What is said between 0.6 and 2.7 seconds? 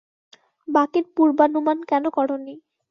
বাঁকের পূর্বানুমান কেন করোনি?